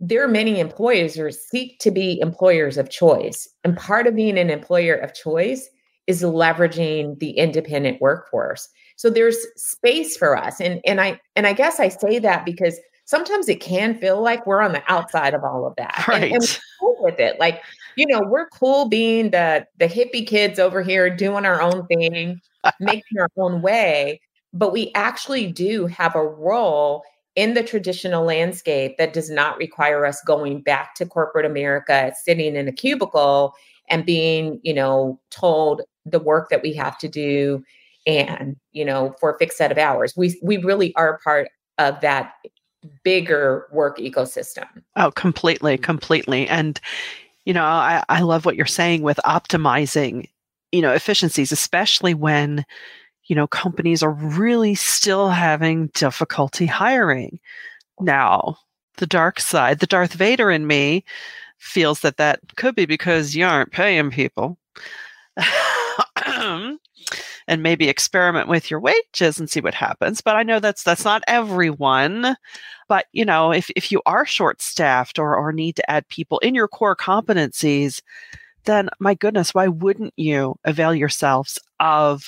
there 0.00 0.24
are 0.24 0.28
many 0.28 0.58
employers 0.58 1.14
who 1.14 1.30
seek 1.30 1.78
to 1.80 1.90
be 1.90 2.18
employers 2.20 2.78
of 2.78 2.90
choice. 2.90 3.48
And 3.64 3.76
part 3.76 4.06
of 4.06 4.16
being 4.16 4.38
an 4.38 4.50
employer 4.50 4.94
of 4.94 5.14
choice 5.14 5.68
is 6.06 6.22
leveraging 6.22 7.18
the 7.20 7.30
independent 7.32 8.00
workforce. 8.00 8.68
So 8.96 9.10
there's 9.10 9.38
space 9.56 10.16
for 10.16 10.36
us. 10.36 10.60
And 10.60 10.80
and 10.84 11.00
I 11.00 11.20
and 11.36 11.46
I 11.46 11.52
guess 11.52 11.78
I 11.78 11.88
say 11.88 12.18
that 12.18 12.44
because 12.44 12.78
sometimes 13.12 13.46
it 13.46 13.60
can 13.60 13.94
feel 14.00 14.22
like 14.22 14.46
we're 14.46 14.62
on 14.62 14.72
the 14.72 14.82
outside 14.90 15.34
of 15.34 15.44
all 15.44 15.66
of 15.66 15.76
that. 15.76 16.02
Right. 16.08 16.32
And, 16.32 16.32
and 16.32 16.42
we're 16.42 16.78
cool 16.80 16.96
with 17.04 17.20
it. 17.20 17.38
Like, 17.38 17.62
you 17.96 18.06
know, 18.06 18.22
we're 18.22 18.48
cool 18.48 18.88
being 18.88 19.30
the 19.30 19.66
the 19.78 19.86
hippie 19.86 20.26
kids 20.26 20.58
over 20.58 20.80
here 20.80 21.14
doing 21.14 21.44
our 21.44 21.60
own 21.60 21.86
thing, 21.88 22.40
making 22.80 23.18
our 23.20 23.28
own 23.36 23.60
way. 23.60 24.18
But 24.54 24.72
we 24.72 24.90
actually 24.94 25.52
do 25.52 25.86
have 25.88 26.14
a 26.14 26.26
role 26.26 27.02
in 27.36 27.52
the 27.52 27.62
traditional 27.62 28.24
landscape 28.24 28.96
that 28.96 29.12
does 29.12 29.28
not 29.28 29.58
require 29.58 30.06
us 30.06 30.22
going 30.26 30.62
back 30.62 30.94
to 30.94 31.04
corporate 31.04 31.44
America, 31.44 32.14
sitting 32.24 32.56
in 32.56 32.66
a 32.66 32.72
cubicle 32.72 33.52
and 33.90 34.06
being, 34.06 34.58
you 34.62 34.72
know, 34.72 35.20
told 35.30 35.82
the 36.06 36.18
work 36.18 36.48
that 36.48 36.62
we 36.62 36.72
have 36.72 36.96
to 36.96 37.08
do 37.08 37.62
and, 38.06 38.56
you 38.72 38.86
know, 38.86 39.14
for 39.20 39.34
a 39.34 39.38
fixed 39.38 39.58
set 39.58 39.70
of 39.70 39.76
hours. 39.76 40.14
We 40.16 40.40
we 40.42 40.56
really 40.56 40.94
are 40.94 41.20
part 41.22 41.48
of 41.76 42.00
that 42.00 42.32
bigger 43.04 43.66
work 43.70 43.98
ecosystem. 43.98 44.66
Oh, 44.96 45.10
completely, 45.10 45.74
mm-hmm. 45.74 45.84
completely. 45.84 46.48
And, 46.48 46.80
you 47.44 47.54
know, 47.54 47.64
I, 47.64 48.02
I 48.08 48.22
love 48.22 48.44
what 48.44 48.56
you're 48.56 48.66
saying 48.66 49.02
with 49.02 49.20
optimizing, 49.24 50.28
you 50.70 50.82
know, 50.82 50.92
efficiencies, 50.92 51.52
especially 51.52 52.14
when, 52.14 52.64
you 53.26 53.36
know, 53.36 53.46
companies 53.46 54.02
are 54.02 54.12
really 54.12 54.74
still 54.74 55.30
having 55.30 55.88
difficulty 55.88 56.66
hiring. 56.66 57.38
Now, 58.00 58.58
the 58.96 59.06
dark 59.06 59.40
side, 59.40 59.78
the 59.78 59.86
Darth 59.86 60.12
Vader 60.14 60.50
in 60.50 60.66
me 60.66 61.04
feels 61.58 62.00
that 62.00 62.16
that 62.16 62.40
could 62.56 62.74
be 62.74 62.86
because 62.86 63.36
you 63.36 63.44
aren't 63.44 63.72
paying 63.72 64.10
people. 64.10 64.58
and 67.52 67.62
maybe 67.62 67.86
experiment 67.86 68.48
with 68.48 68.70
your 68.70 68.80
wages 68.80 69.38
and 69.38 69.50
see 69.50 69.60
what 69.60 69.74
happens. 69.74 70.22
But 70.22 70.36
I 70.36 70.42
know 70.42 70.58
that's 70.58 70.82
that's 70.82 71.04
not 71.04 71.22
everyone. 71.28 72.34
But 72.88 73.06
you 73.12 73.26
know, 73.26 73.52
if 73.52 73.68
if 73.76 73.92
you 73.92 74.00
are 74.06 74.24
short 74.24 74.62
staffed 74.62 75.18
or 75.18 75.36
or 75.36 75.52
need 75.52 75.76
to 75.76 75.90
add 75.90 76.08
people 76.08 76.38
in 76.38 76.54
your 76.54 76.66
core 76.66 76.96
competencies, 76.96 78.00
then 78.64 78.88
my 79.00 79.12
goodness, 79.12 79.52
why 79.52 79.68
wouldn't 79.68 80.14
you 80.16 80.56
avail 80.64 80.94
yourselves 80.94 81.58
of 81.78 82.24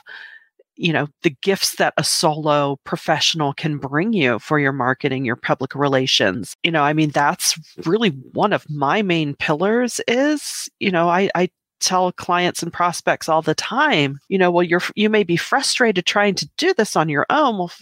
you 0.77 0.93
know 0.93 1.07
the 1.23 1.35
gifts 1.41 1.77
that 1.77 1.95
a 1.97 2.05
solo 2.05 2.77
professional 2.85 3.55
can 3.55 3.79
bring 3.79 4.13
you 4.13 4.39
for 4.41 4.59
your 4.59 4.73
marketing 4.73 5.25
your 5.25 5.37
public 5.37 5.73
relations 5.73 6.57
you 6.65 6.71
know 6.73 6.83
i 6.83 6.93
mean 6.93 7.11
that's 7.11 7.57
really 7.87 8.09
one 8.33 8.53
of 8.53 8.69
my 8.69 9.01
main 9.01 9.37
pillars 9.37 10.01
is 10.09 10.69
you 10.81 10.91
know 10.91 11.09
i 11.09 11.31
i 11.37 11.49
tell 11.81 12.13
clients 12.13 12.63
and 12.63 12.73
prospects 12.73 13.29
all 13.29 13.43
the 13.43 13.55
time, 13.55 14.19
you 14.29 14.39
know, 14.39 14.51
well, 14.51 14.63
you're, 14.63 14.83
you 14.95 15.11
may 15.11 15.23
be 15.23 15.37
frustrated 15.37 16.07
trying 16.07 16.35
to 16.37 16.49
do 16.57 16.73
this 16.75 16.97
on 16.97 17.09
your 17.09 17.27
own. 17.31 17.59
Well, 17.59 17.73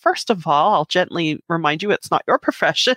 first 0.00 0.30
of 0.30 0.46
all, 0.46 0.74
I'll 0.74 0.84
gently 0.86 1.42
remind 1.48 1.82
you 1.82 1.90
it's 1.90 2.10
not 2.10 2.24
your 2.26 2.38
profession. 2.42 2.96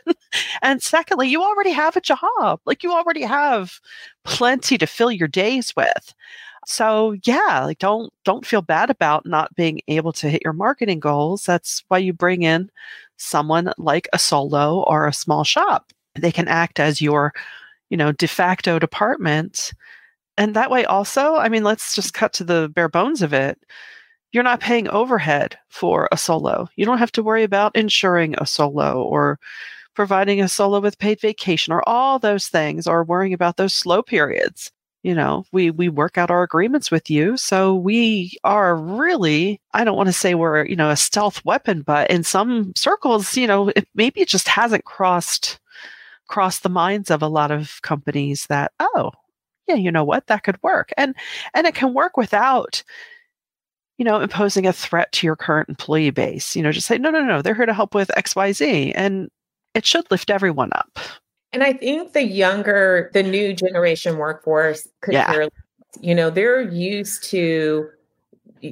and 0.62 0.82
secondly, 0.82 1.28
you 1.28 1.44
already 1.44 1.72
have 1.72 1.96
a 1.96 2.02
job. 2.02 2.60
Like 2.66 2.84
you 2.84 2.92
already 2.92 3.24
have 3.24 3.80
plenty 4.24 4.78
to 4.78 4.88
fill 4.88 5.12
your 5.12 5.28
days 5.28 5.74
with. 5.76 6.14
So 6.66 7.16
yeah, 7.26 7.64
like 7.66 7.80
don't 7.80 8.12
don't 8.24 8.46
feel 8.46 8.62
bad 8.62 8.90
about 8.90 9.26
not 9.26 9.54
being 9.56 9.82
able 9.88 10.14
to 10.14 10.30
hit 10.30 10.44
your 10.44 10.54
marketing 10.54 11.00
goals. 11.00 11.44
That's 11.44 11.84
why 11.90 11.98
you 11.98 12.14
bring 12.14 12.44
in 12.44 12.72
someone 13.18 13.74
like 13.78 14.08
a 14.14 14.20
solo 14.20 14.84
or 14.84 15.08
a 15.08 15.14
small 15.14 15.44
shop. 15.44 15.92
They 16.16 16.32
can 16.32 16.48
act 16.48 16.80
as 16.80 17.02
your, 17.02 17.34
you 17.90 17.98
know, 17.98 18.12
de 18.12 18.28
facto 18.28 18.80
department. 18.80 19.74
And 20.38 20.56
that 20.56 20.72
way 20.72 20.86
also, 20.86 21.36
I 21.36 21.50
mean, 21.50 21.64
let's 21.64 21.96
just 21.96 22.14
cut 22.14 22.34
to 22.34 22.44
the 22.44 22.70
bare 22.74 22.90
bones 22.90 23.22
of 23.22 23.34
it. 23.34 23.60
You're 24.32 24.44
not 24.44 24.62
paying 24.62 24.88
overhead 24.90 25.58
for 25.70 26.10
a 26.12 26.18
solo. 26.18 26.68
You 26.76 26.86
don't 26.86 26.98
have 26.98 27.12
to 27.14 27.24
worry 27.24 27.44
about 27.44 27.76
insuring 27.76 28.36
a 28.38 28.48
solo 28.48 29.04
or 29.04 29.40
providing 29.94 30.42
a 30.42 30.48
solo 30.48 30.80
with 30.80 30.98
paid 30.98 31.22
vacation 31.22 31.72
or 31.72 31.88
all 31.88 32.18
those 32.18 32.48
things 32.48 32.88
or 32.88 33.04
worrying 33.04 33.34
about 33.34 33.58
those 33.58 33.74
slow 33.74 34.02
periods 34.02 34.72
you 35.04 35.14
know 35.14 35.46
we 35.52 35.70
we 35.70 35.90
work 35.90 36.18
out 36.18 36.32
our 36.32 36.44
agreements 36.44 36.90
with 36.90 37.10
you 37.10 37.38
so 37.38 37.76
we 37.76 38.32
are 38.44 38.76
really 38.76 39.62
i 39.74 39.84
don't 39.84 39.98
want 39.98 40.08
to 40.08 40.14
say 40.14 40.34
we're 40.34 40.66
you 40.66 40.76
know 40.76 40.90
a 40.90 40.96
stealth 40.96 41.44
weapon 41.46 41.82
but 41.82 42.10
in 42.10 42.24
some 42.24 42.74
circles 42.76 43.38
you 43.38 43.46
know 43.46 43.70
it, 43.76 43.88
maybe 43.94 44.22
it 44.22 44.28
just 44.28 44.48
hasn't 44.48 44.86
crossed 44.86 45.60
crossed 46.28 46.64
the 46.64 46.70
minds 46.70 47.12
of 47.12 47.22
a 47.22 47.28
lot 47.28 47.52
of 47.52 47.80
companies 47.84 48.48
that 48.48 48.72
oh 48.80 49.12
yeah 49.68 49.76
you 49.76 49.92
know 49.92 50.04
what? 50.04 50.28
That 50.28 50.44
could 50.44 50.62
work. 50.64 50.92
And 50.98 51.16
and 51.54 51.68
it 51.68 51.76
can 51.76 51.94
work 51.94 52.18
without 52.18 52.84
you 53.98 54.06
know 54.06 54.20
imposing 54.20 54.66
a 54.66 54.74
threat 54.74 55.12
to 55.14 55.28
your 55.28 55.36
current 55.36 55.70
employee 55.70 56.10
base 56.10 56.56
you 56.56 56.64
know 56.64 56.72
just 56.72 56.88
say 56.88 56.98
no 56.98 57.12
no 57.12 57.24
no 57.24 57.44
they're 57.44 57.54
here 57.54 57.68
to 57.68 57.76
help 57.76 57.94
with 57.94 58.10
xyz 58.18 58.92
and 58.96 59.30
it 59.74 59.86
should 59.86 60.10
lift 60.12 60.30
everyone 60.30 60.70
up. 60.74 61.00
And 61.52 61.64
I 61.64 61.74
think 61.74 62.14
the 62.14 62.24
younger, 62.24 63.12
the 63.14 63.24
new 63.24 63.54
generation 63.54 64.18
workforce 64.18 64.88
could 65.02 65.14
yeah. 65.14 65.32
hear, 65.32 65.50
you 66.02 66.16
know, 66.16 66.30
they're 66.30 66.62
used 66.62 67.24
to, 67.26 67.90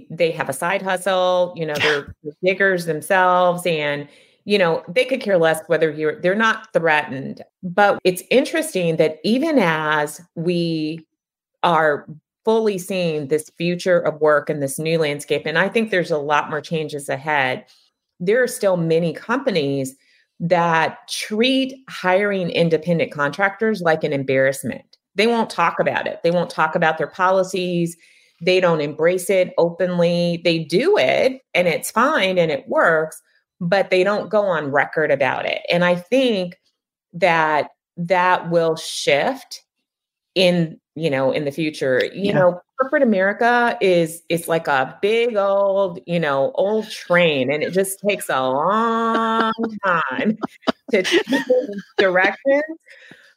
they 0.09 0.31
have 0.31 0.49
a 0.49 0.53
side 0.53 0.81
hustle, 0.81 1.53
you 1.55 1.65
know, 1.65 1.75
they're 1.75 2.15
diggers 2.43 2.85
themselves 2.85 3.65
and, 3.65 4.07
you 4.45 4.57
know, 4.57 4.83
they 4.87 5.05
could 5.05 5.21
care 5.21 5.37
less 5.37 5.61
whether 5.67 5.89
you're, 5.91 6.19
they're 6.21 6.35
not 6.35 6.71
threatened. 6.73 7.41
But 7.63 7.99
it's 8.03 8.23
interesting 8.31 8.97
that 8.97 9.19
even 9.23 9.59
as 9.59 10.21
we 10.35 11.05
are 11.63 12.07
fully 12.43 12.77
seeing 12.77 13.27
this 13.27 13.51
future 13.57 13.99
of 13.99 14.19
work 14.19 14.49
and 14.49 14.61
this 14.61 14.79
new 14.79 14.97
landscape, 14.97 15.43
and 15.45 15.57
I 15.57 15.69
think 15.69 15.91
there's 15.91 16.11
a 16.11 16.17
lot 16.17 16.49
more 16.49 16.61
changes 16.61 17.07
ahead, 17.07 17.65
there 18.19 18.41
are 18.41 18.47
still 18.47 18.77
many 18.77 19.13
companies 19.13 19.95
that 20.39 21.07
treat 21.07 21.73
hiring 21.87 22.49
independent 22.49 23.11
contractors 23.11 23.81
like 23.81 24.03
an 24.03 24.11
embarrassment. 24.11 24.97
They 25.13 25.27
won't 25.27 25.49
talk 25.49 25.79
about 25.79 26.07
it. 26.07 26.19
They 26.23 26.31
won't 26.31 26.49
talk 26.49 26.75
about 26.75 26.97
their 26.97 27.07
policies. 27.07 27.95
They 28.41 28.59
don't 28.59 28.81
embrace 28.81 29.29
it 29.29 29.53
openly. 29.59 30.41
They 30.43 30.59
do 30.59 30.97
it 30.97 31.41
and 31.53 31.67
it's 31.67 31.91
fine 31.91 32.39
and 32.39 32.51
it 32.51 32.67
works, 32.67 33.21
but 33.61 33.91
they 33.91 34.03
don't 34.03 34.29
go 34.29 34.41
on 34.41 34.71
record 34.71 35.11
about 35.11 35.45
it. 35.45 35.61
And 35.69 35.85
I 35.85 35.95
think 35.95 36.59
that 37.13 37.69
that 37.95 38.49
will 38.49 38.75
shift 38.75 39.61
in 40.33 40.79
you 40.95 41.09
know 41.09 41.31
in 41.31 41.45
the 41.45 41.51
future. 41.51 42.03
You 42.05 42.23
yeah. 42.23 42.33
know 42.33 42.61
corporate 42.79 43.03
america 43.03 43.77
is 43.79 44.23
it's 44.27 44.47
like 44.47 44.67
a 44.67 44.97
big 45.03 45.35
old 45.35 45.99
you 46.07 46.19
know 46.19 46.51
old 46.55 46.89
train 46.89 47.51
and 47.53 47.61
it 47.61 47.71
just 47.73 47.99
takes 47.99 48.27
a 48.27 48.41
long 48.41 49.53
time 49.85 50.37
to 50.91 51.03
change 51.03 51.45
directions. 51.97 52.63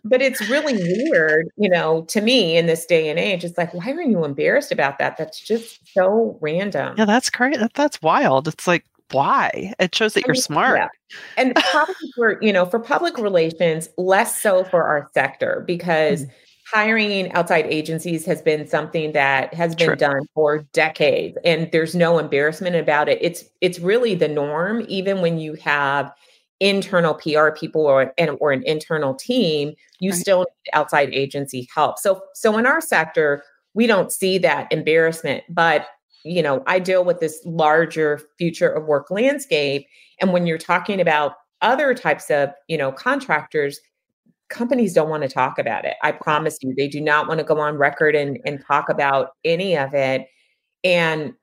But 0.07 0.21
it's 0.21 0.49
really 0.49 0.75
weird 0.75 1.49
you 1.57 1.69
know 1.69 2.05
to 2.09 2.21
me 2.23 2.57
in 2.57 2.67
this 2.67 2.87
day 2.87 3.11
and 3.11 3.19
age 3.19 3.45
it's 3.45 3.59
like 3.59 3.75
why 3.75 3.91
are 3.91 4.01
you 4.01 4.25
embarrassed 4.25 4.73
about 4.73 4.99
that? 4.99 5.19
That's 5.19 5.39
just 5.39 5.81
so 5.93 6.39
random. 6.41 6.95
Yeah 6.97 7.05
that's 7.05 7.31
that, 7.31 7.73
that's 7.75 8.01
wild. 8.01 8.49
It's 8.49 8.67
like 8.67 8.85
why 9.15 9.73
it 9.79 9.95
shows 9.95 10.15
that 10.15 10.27
you're 10.27 10.35
smart 10.35 10.79
yeah. 10.79 10.89
and 11.37 11.55
probably 11.71 11.95
for 12.15 12.39
you 12.43 12.53
know 12.53 12.67
for 12.67 12.79
public 12.79 13.17
relations 13.19 13.89
less 13.97 14.41
so 14.41 14.65
for 14.65 14.83
our 14.85 15.09
sector 15.15 15.65
because 15.67 16.25
mm 16.25 16.31
hiring 16.73 17.31
outside 17.33 17.67
agencies 17.67 18.25
has 18.25 18.41
been 18.41 18.67
something 18.67 19.13
that 19.13 19.53
has 19.53 19.75
been 19.75 19.89
True. 19.89 19.97
done 19.97 20.27
for 20.35 20.67
decades 20.73 21.37
and 21.45 21.71
there's 21.73 21.95
no 21.95 22.19
embarrassment 22.19 22.75
about 22.75 23.09
it 23.09 23.19
it's 23.21 23.45
it's 23.61 23.79
really 23.79 24.15
the 24.15 24.29
norm 24.29 24.85
even 24.89 25.21
when 25.21 25.39
you 25.39 25.55
have 25.55 26.13
internal 26.61 27.15
PR 27.15 27.51
people 27.51 27.83
or 27.87 28.15
and 28.17 28.37
or 28.41 28.51
an 28.51 28.63
internal 28.65 29.15
team 29.15 29.75
you 30.01 30.11
right. 30.11 30.19
still 30.19 30.39
need 30.41 30.71
outside 30.73 31.11
agency 31.13 31.69
help 31.75 31.99
so 31.99 32.23
so 32.35 32.57
in 32.57 32.67
our 32.67 32.81
sector 32.81 33.43
we 33.75 33.87
don't 33.87 34.11
see 34.11 34.39
that 34.39 34.67
embarrassment 34.73 35.45
but 35.51 35.87
you 36.25 36.43
know 36.43 36.63
I 36.67 36.79
deal 36.79 37.05
with 37.05 37.21
this 37.21 37.41
larger 37.45 38.21
future 38.39 38.69
of 38.69 38.87
work 38.87 39.11
landscape 39.11 39.87
and 40.21 40.33
when 40.33 40.47
you're 40.47 40.59
talking 40.59 41.01
about 41.01 41.35
other 41.63 41.95
types 41.95 42.31
of 42.31 42.51
you 42.69 42.77
know 42.77 42.93
contractors 42.93 43.81
companies 44.49 44.93
don't 44.93 45.09
want 45.09 45.23
to 45.23 45.29
talk 45.29 45.59
about 45.59 45.85
it. 45.85 45.97
I 46.03 46.13
promise 46.13 46.59
you, 46.63 46.75
they 46.77 46.89
do 46.89 47.01
not 47.01 47.27
want 47.29 47.39
to 47.39 47.45
go 47.45 47.59
on 47.59 47.77
record 47.77 48.15
and, 48.15 48.39
and 48.45 48.65
talk 48.65 48.89
about 48.89 49.31
any 49.45 49.77
of 49.77 49.95
it. 49.95 50.27
And 50.83 51.35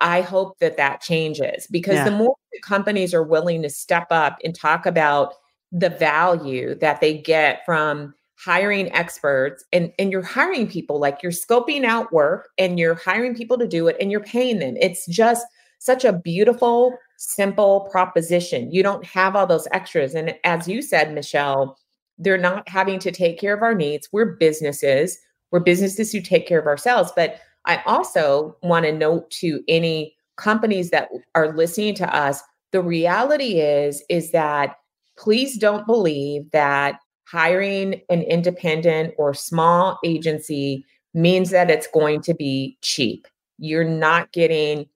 I 0.00 0.22
hope 0.22 0.58
that 0.60 0.76
that 0.78 1.00
changes 1.00 1.66
because 1.70 1.96
yeah. 1.96 2.04
the 2.04 2.10
more 2.10 2.34
companies 2.62 3.12
are 3.12 3.22
willing 3.22 3.62
to 3.62 3.70
step 3.70 4.06
up 4.10 4.38
and 4.42 4.54
talk 4.54 4.86
about 4.86 5.34
the 5.70 5.90
value 5.90 6.74
that 6.76 7.00
they 7.00 7.16
get 7.16 7.64
from 7.64 8.14
hiring 8.42 8.92
experts 8.94 9.64
and, 9.72 9.92
and 9.98 10.10
you're 10.10 10.22
hiring 10.22 10.66
people 10.66 10.98
like 10.98 11.22
you're 11.22 11.32
scoping 11.32 11.84
out 11.84 12.12
work 12.12 12.48
and 12.58 12.78
you're 12.78 12.94
hiring 12.94 13.34
people 13.34 13.58
to 13.58 13.68
do 13.68 13.86
it 13.86 13.96
and 14.00 14.10
you're 14.10 14.20
paying 14.20 14.58
them. 14.58 14.76
It's 14.80 15.06
just 15.06 15.46
such 15.78 16.04
a 16.04 16.12
beautiful, 16.12 16.96
simple 17.18 17.88
proposition. 17.90 18.72
You 18.72 18.82
don't 18.82 19.04
have 19.04 19.36
all 19.36 19.46
those 19.46 19.68
extras. 19.72 20.14
And 20.14 20.34
as 20.44 20.66
you 20.66 20.80
said, 20.80 21.12
Michelle, 21.12 21.78
they're 22.18 22.38
not 22.38 22.68
having 22.68 22.98
to 23.00 23.10
take 23.10 23.38
care 23.38 23.54
of 23.54 23.62
our 23.62 23.74
needs. 23.74 24.08
We're 24.12 24.36
businesses. 24.36 25.18
We're 25.50 25.60
businesses 25.60 26.12
who 26.12 26.20
take 26.20 26.46
care 26.46 26.60
of 26.60 26.66
ourselves. 26.66 27.12
But 27.14 27.40
I 27.66 27.82
also 27.86 28.56
want 28.62 28.86
to 28.86 28.92
note 28.92 29.30
to 29.32 29.62
any 29.68 30.14
companies 30.36 30.90
that 30.90 31.10
are 31.34 31.54
listening 31.54 31.94
to 31.96 32.14
us, 32.14 32.42
the 32.72 32.82
reality 32.82 33.60
is 33.60 34.02
is 34.08 34.30
that 34.32 34.76
please 35.18 35.58
don't 35.58 35.86
believe 35.86 36.50
that 36.52 36.98
hiring 37.30 38.00
an 38.08 38.22
independent 38.22 39.14
or 39.16 39.34
small 39.34 39.98
agency 40.04 40.84
means 41.14 41.50
that 41.50 41.70
it's 41.70 41.86
going 41.86 42.20
to 42.22 42.34
be 42.34 42.76
cheap. 42.82 43.26
You're 43.58 43.84
not 43.84 44.32
getting 44.32 44.86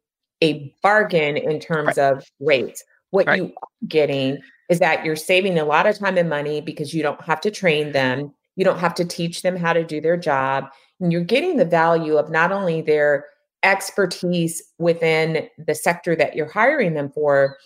a 0.42 0.74
bargain 0.82 1.36
in 1.36 1.60
terms 1.60 1.96
right. 1.96 1.98
of 1.98 2.24
rates. 2.40 2.82
What 3.10 3.26
right. 3.26 3.38
you 3.38 3.46
are 3.46 3.68
getting 3.86 4.38
is 4.68 4.78
that 4.78 5.04
you're 5.04 5.16
saving 5.16 5.58
a 5.58 5.64
lot 5.64 5.86
of 5.86 5.98
time 5.98 6.16
and 6.18 6.28
money 6.28 6.60
because 6.60 6.94
you 6.94 7.02
don't 7.02 7.20
have 7.22 7.40
to 7.42 7.50
train 7.50 7.92
them, 7.92 8.32
you 8.56 8.64
don't 8.64 8.78
have 8.78 8.94
to 8.94 9.04
teach 9.04 9.42
them 9.42 9.56
how 9.56 9.72
to 9.72 9.84
do 9.84 10.00
their 10.00 10.16
job, 10.16 10.64
and 11.00 11.12
you're 11.12 11.22
getting 11.22 11.56
the 11.56 11.64
value 11.64 12.16
of 12.16 12.30
not 12.30 12.50
only 12.50 12.80
their 12.80 13.26
expertise 13.62 14.62
within 14.78 15.48
the 15.58 15.74
sector 15.74 16.16
that 16.16 16.34
you're 16.34 16.50
hiring 16.50 16.94
them 16.94 17.10
for, 17.10 17.56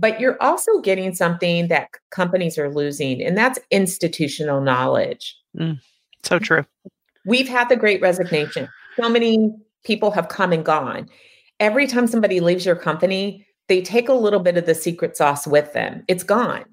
but 0.00 0.18
you're 0.18 0.42
also 0.42 0.80
getting 0.80 1.14
something 1.14 1.68
that 1.68 1.90
companies 2.10 2.58
are 2.58 2.72
losing, 2.72 3.22
and 3.22 3.36
that's 3.36 3.58
institutional 3.70 4.62
knowledge. 4.62 5.36
Mm, 5.58 5.78
so 6.22 6.38
true. 6.38 6.64
We've 7.26 7.48
had 7.48 7.68
the 7.68 7.76
great 7.76 8.00
resignation. 8.00 8.68
So 8.98 9.08
many 9.10 9.52
people 9.84 10.10
have 10.10 10.28
come 10.28 10.52
and 10.52 10.64
gone. 10.64 11.08
Every 11.60 11.86
time 11.86 12.06
somebody 12.06 12.40
leaves 12.40 12.64
your 12.64 12.76
company, 12.76 13.46
they 13.68 13.82
take 13.82 14.08
a 14.08 14.14
little 14.14 14.40
bit 14.40 14.56
of 14.56 14.64
the 14.64 14.74
secret 14.74 15.16
sauce 15.16 15.46
with 15.46 15.72
them. 15.74 16.02
It's 16.08 16.24
gone. 16.24 16.64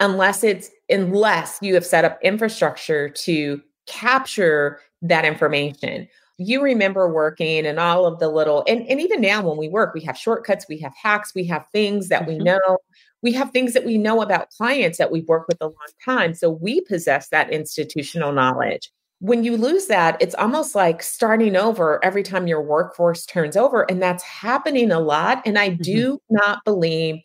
Unless 0.00 0.44
it's 0.44 0.70
unless 0.88 1.58
you 1.60 1.74
have 1.74 1.84
set 1.84 2.04
up 2.04 2.18
infrastructure 2.22 3.08
to 3.08 3.60
capture 3.86 4.78
that 5.02 5.24
information. 5.24 6.06
You 6.38 6.62
remember 6.62 7.12
working 7.12 7.66
and 7.66 7.78
all 7.78 8.06
of 8.06 8.20
the 8.20 8.28
little 8.28 8.64
and, 8.66 8.86
and 8.88 9.00
even 9.00 9.20
now 9.20 9.42
when 9.42 9.56
we 9.56 9.68
work, 9.68 9.92
we 9.92 10.02
have 10.02 10.16
shortcuts, 10.16 10.66
we 10.68 10.78
have 10.78 10.94
hacks, 11.00 11.34
we 11.34 11.44
have 11.46 11.66
things 11.72 12.08
that 12.08 12.22
mm-hmm. 12.22 12.38
we 12.38 12.38
know. 12.38 12.78
We 13.20 13.32
have 13.32 13.50
things 13.50 13.72
that 13.74 13.84
we 13.84 13.98
know 13.98 14.22
about 14.22 14.50
clients 14.50 14.96
that 14.98 15.10
we've 15.10 15.26
worked 15.26 15.48
with 15.48 15.60
a 15.60 15.66
long 15.66 15.74
time. 16.04 16.34
So 16.34 16.50
we 16.50 16.80
possess 16.82 17.30
that 17.30 17.50
institutional 17.50 18.30
knowledge 18.30 18.92
when 19.20 19.42
you 19.42 19.56
lose 19.56 19.86
that, 19.86 20.16
it's 20.20 20.34
almost 20.36 20.74
like 20.74 21.02
starting 21.02 21.56
over 21.56 22.02
every 22.04 22.22
time 22.22 22.46
your 22.46 22.62
workforce 22.62 23.26
turns 23.26 23.56
over. 23.56 23.82
And 23.90 24.00
that's 24.00 24.22
happening 24.22 24.92
a 24.92 25.00
lot. 25.00 25.42
And 25.44 25.58
I 25.58 25.70
mm-hmm. 25.70 25.82
do 25.82 26.22
not 26.30 26.64
believe 26.64 27.16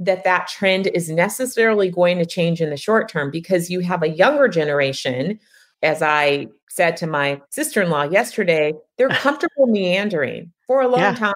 that 0.00 0.24
that 0.24 0.48
trend 0.48 0.88
is 0.88 1.08
necessarily 1.08 1.90
going 1.90 2.18
to 2.18 2.26
change 2.26 2.60
in 2.60 2.70
the 2.70 2.76
short 2.76 3.08
term 3.08 3.30
because 3.30 3.70
you 3.70 3.80
have 3.80 4.02
a 4.02 4.08
younger 4.08 4.48
generation. 4.48 5.38
As 5.82 6.02
I 6.02 6.48
said 6.68 6.96
to 6.98 7.06
my 7.06 7.40
sister 7.50 7.82
in 7.82 7.90
law 7.90 8.02
yesterday, 8.04 8.72
they're 8.96 9.08
comfortable 9.08 9.66
meandering 9.66 10.52
for 10.66 10.80
a 10.80 10.88
long 10.88 11.00
yeah. 11.00 11.14
time. 11.14 11.34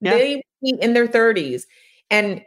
Yeah. 0.00 0.12
They 0.12 0.42
in 0.62 0.94
their 0.94 1.06
30s. 1.06 1.62
And 2.10 2.42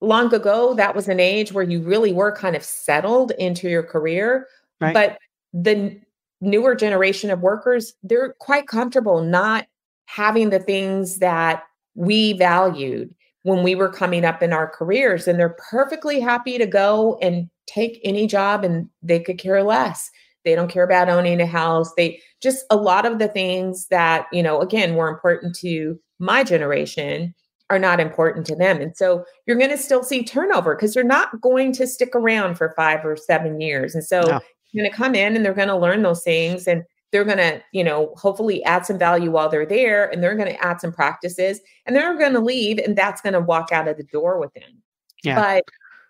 long 0.00 0.32
ago, 0.34 0.74
that 0.74 0.94
was 0.94 1.08
an 1.08 1.20
age 1.20 1.52
where 1.52 1.64
you 1.64 1.80
really 1.80 2.12
were 2.12 2.32
kind 2.32 2.56
of 2.56 2.62
settled 2.62 3.32
into 3.32 3.68
your 3.68 3.82
career. 3.82 4.46
Right. 4.80 4.92
But 4.92 5.18
the 5.52 5.98
newer 6.40 6.74
generation 6.74 7.30
of 7.30 7.40
workers, 7.40 7.94
they're 8.02 8.34
quite 8.38 8.66
comfortable 8.66 9.22
not 9.22 9.66
having 10.06 10.50
the 10.50 10.58
things 10.58 11.18
that 11.18 11.62
we 11.94 12.34
valued 12.34 13.14
when 13.42 13.62
we 13.62 13.74
were 13.74 13.88
coming 13.88 14.24
up 14.24 14.42
in 14.42 14.52
our 14.52 14.68
careers. 14.68 15.26
And 15.26 15.38
they're 15.38 15.56
perfectly 15.70 16.20
happy 16.20 16.58
to 16.58 16.66
go 16.66 17.18
and 17.22 17.48
take 17.66 18.00
any 18.04 18.26
job 18.26 18.64
and 18.64 18.88
they 19.02 19.20
could 19.20 19.38
care 19.38 19.62
less. 19.62 20.10
They 20.44 20.54
don't 20.54 20.70
care 20.70 20.84
about 20.84 21.08
owning 21.08 21.40
a 21.40 21.46
house. 21.46 21.92
They 21.94 22.20
just 22.42 22.64
a 22.70 22.76
lot 22.76 23.06
of 23.06 23.18
the 23.18 23.28
things 23.28 23.86
that, 23.88 24.26
you 24.32 24.42
know, 24.42 24.60
again, 24.60 24.94
were 24.94 25.08
important 25.08 25.56
to 25.56 25.98
my 26.18 26.44
generation 26.44 27.34
are 27.70 27.78
not 27.78 28.00
important 28.00 28.46
to 28.46 28.56
them. 28.56 28.80
And 28.80 28.96
so 28.96 29.24
you're 29.46 29.56
going 29.56 29.70
to 29.70 29.78
still 29.78 30.02
see 30.02 30.22
turnover 30.22 30.74
because 30.74 30.94
they're 30.94 31.02
not 31.02 31.40
going 31.40 31.72
to 31.74 31.86
stick 31.86 32.14
around 32.14 32.56
for 32.56 32.74
five 32.76 33.04
or 33.04 33.16
seven 33.16 33.60
years. 33.60 33.94
And 33.94 34.04
so 34.04 34.20
no. 34.20 34.40
you're 34.72 34.82
going 34.82 34.90
to 34.90 34.96
come 34.96 35.14
in 35.14 35.34
and 35.34 35.44
they're 35.44 35.54
going 35.54 35.68
to 35.68 35.76
learn 35.76 36.02
those 36.02 36.22
things 36.22 36.66
and 36.68 36.84
they're 37.10 37.24
going 37.24 37.38
to, 37.38 37.62
you 37.72 37.82
know, 37.82 38.12
hopefully 38.16 38.62
add 38.64 38.84
some 38.84 38.98
value 38.98 39.30
while 39.30 39.48
they're 39.48 39.64
there 39.64 40.10
and 40.10 40.22
they're 40.22 40.36
going 40.36 40.52
to 40.52 40.64
add 40.64 40.80
some 40.80 40.92
practices 40.92 41.60
and 41.86 41.96
they're 41.96 42.18
going 42.18 42.32
to 42.34 42.40
leave 42.40 42.78
and 42.78 42.96
that's 42.96 43.22
going 43.22 43.32
to 43.32 43.40
walk 43.40 43.72
out 43.72 43.88
of 43.88 43.96
the 43.96 44.04
door 44.04 44.38
with 44.38 44.52
them. 44.54 44.82
Yeah. 45.22 45.36
But 45.36 45.64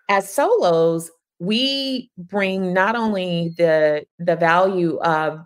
as 0.09 0.33
solos, 0.33 1.11
we 1.45 2.11
bring 2.17 2.73
not 2.73 2.97
only 2.97 3.55
the 3.57 4.05
the 4.19 4.37
value 4.37 4.99
of 4.99 5.39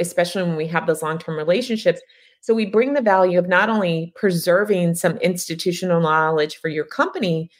especially 0.00 0.42
when 0.42 0.56
we 0.56 0.66
have 0.66 0.86
those 0.86 1.02
long-term 1.02 1.36
relationships 1.36 2.00
so 2.40 2.52
we 2.52 2.66
bring 2.66 2.92
the 2.92 3.00
value 3.00 3.38
of 3.38 3.48
not 3.48 3.70
only 3.70 4.12
preserving 4.16 4.94
some 4.94 5.16
institutional 5.18 6.00
knowledge 6.00 6.56
for 6.56 6.68
your 6.68 6.84
company 6.84 7.50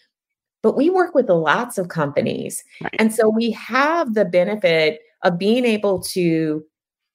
but 0.65 0.79
we 0.79 0.89
work 0.89 1.15
with 1.15 1.29
lots 1.29 1.77
of 1.77 1.89
companies. 1.89 2.65
And 2.99 3.15
so 3.15 3.29
we 3.29 3.51
have 3.51 4.15
the 4.15 4.25
benefit 4.25 5.01
of 5.23 5.39
being 5.39 5.67
able 5.67 6.01
to 6.15 6.65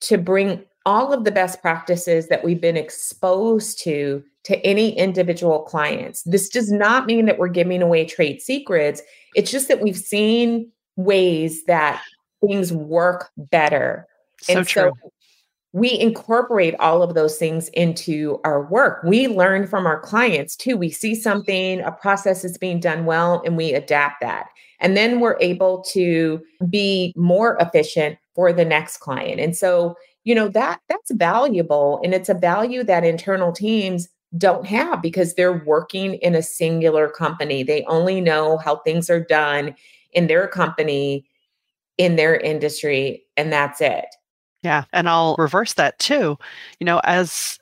to 0.02 0.18
bring 0.20 0.64
all 0.86 1.14
of 1.14 1.24
the 1.24 1.32
best 1.32 1.62
practices 1.62 2.28
that 2.28 2.44
we've 2.44 2.62
been 2.62 2.78
exposed 2.78 3.82
to 3.84 4.24
to 4.46 4.58
any 4.66 4.98
individual 4.98 5.60
clients. 5.60 6.24
This 6.24 6.50
does 6.50 6.72
not 6.72 7.06
mean 7.06 7.26
that 7.26 7.38
we're 7.38 7.50
giving 7.50 7.82
away 7.82 8.06
trade 8.06 8.42
secrets. 8.42 9.02
It's 9.36 9.52
just 9.52 9.68
that 9.68 9.82
we've 9.82 9.98
seen 9.98 10.72
ways 10.96 11.66
that 11.66 12.02
things 12.46 12.72
work 12.72 13.30
better. 13.38 14.08
So 14.42 14.58
and 14.58 14.68
true. 14.68 14.92
so 15.04 15.12
we 15.72 16.00
incorporate 16.00 16.74
all 16.80 17.04
of 17.04 17.14
those 17.14 17.38
things 17.38 17.70
into 17.70 18.40
our 18.44 18.66
work. 18.66 19.04
We 19.04 19.28
learn 19.28 19.68
from 19.68 19.86
our 19.86 20.00
clients 20.00 20.56
too. 20.56 20.78
We 20.78 20.90
see 20.90 21.14
something, 21.14 21.82
a 21.82 21.92
process 21.92 22.44
is 22.44 22.58
being 22.58 22.80
done 22.80 23.06
well, 23.06 23.42
and 23.46 23.56
we 23.56 23.74
adapt 23.74 24.22
that. 24.22 24.48
And 24.80 24.98
then 24.98 25.20
we're 25.20 25.38
able 25.40 25.84
to 25.92 26.42
be 26.70 27.14
more 27.16 27.58
efficient 27.60 28.18
for 28.34 28.52
the 28.52 28.66
next 28.66 28.98
client. 28.98 29.40
And 29.40 29.56
so, 29.56 29.96
you 30.30 30.36
know, 30.36 30.48
that 30.48 30.80
that's 30.88 31.10
valuable 31.10 32.00
and 32.04 32.14
it's 32.14 32.30
a 32.30 32.36
value 32.36 32.84
that 32.84 33.04
internal 33.04 33.52
teams 33.52 34.08
don't 34.38 34.68
have 34.68 35.02
because 35.02 35.34
they're 35.34 35.66
working 35.66 36.14
in 36.18 36.36
a 36.36 36.44
singular 36.44 37.10
company. 37.10 37.64
They 37.64 37.84
only 37.86 38.22
know 38.22 38.60
how 38.60 38.76
things 38.76 39.10
are 39.10 39.26
done 39.26 39.74
in 40.12 40.28
their 40.28 40.48
company, 40.48 41.26
in 41.98 42.16
their 42.16 42.38
industry, 42.38 43.24
and 43.38 43.52
that's 43.52 43.82
it. 43.82 44.06
Yeah, 44.62 44.84
and 44.94 45.10
I'll 45.10 45.36
reverse 45.40 45.74
that 45.74 45.98
too. 45.98 46.38
You 46.80 46.86
know, 46.86 47.02
as 47.06 47.58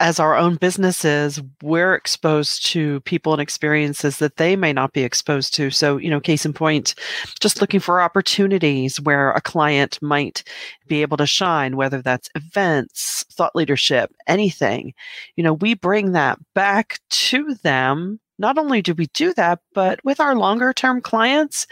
as 0.00 0.18
our 0.18 0.34
own 0.34 0.56
businesses, 0.56 1.40
we're 1.62 1.94
exposed 1.94 2.64
to 2.66 3.00
people 3.00 3.32
and 3.34 3.42
experiences 3.42 4.16
that 4.16 4.36
they 4.36 4.56
may 4.56 4.72
not 4.72 4.94
be 4.94 5.02
exposed 5.02 5.54
to. 5.54 5.70
So, 5.70 5.98
you 5.98 6.08
know, 6.08 6.20
case 6.20 6.46
in 6.46 6.54
point, 6.54 6.94
just 7.38 7.60
looking 7.60 7.80
for 7.80 8.00
opportunities 8.00 8.98
where 8.98 9.30
a 9.32 9.42
client 9.42 9.98
might 10.00 10.42
be 10.88 11.02
able 11.02 11.18
to 11.18 11.26
shine, 11.26 11.76
whether 11.76 12.00
that's 12.00 12.30
events, 12.34 13.26
thought 13.30 13.54
leadership, 13.54 14.10
anything. 14.26 14.94
You 15.36 15.44
know, 15.44 15.52
we 15.52 15.74
bring 15.74 16.12
that 16.12 16.38
back 16.54 16.98
to 17.10 17.54
them. 17.62 18.18
Not 18.38 18.56
only 18.56 18.80
do 18.80 18.94
we 18.94 19.06
do 19.08 19.34
that, 19.34 19.60
but 19.74 20.02
with 20.02 20.18
our 20.18 20.34
longer 20.34 20.72
term 20.72 21.02
clients, 21.02 21.66